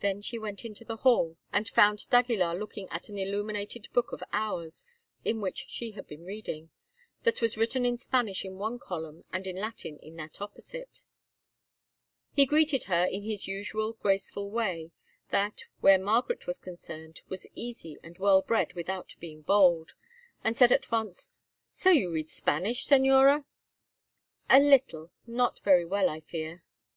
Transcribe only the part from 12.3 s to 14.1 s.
He greeted her in his usual